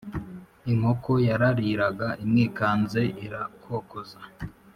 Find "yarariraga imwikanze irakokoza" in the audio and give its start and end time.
1.27-4.19